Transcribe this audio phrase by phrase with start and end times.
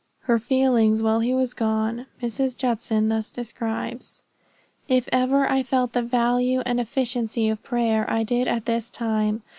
[0.21, 2.57] Her feelings while he was gone, Mrs.
[2.57, 4.23] Judson thus describes:
[4.87, 9.43] "If ever I felt the value and efficacy of prayer, I did at this time.